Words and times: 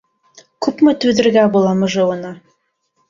Күпме 0.67 0.95
түҙергә 1.05 1.43
була 1.57 1.75
мыжыуына. 1.83 2.33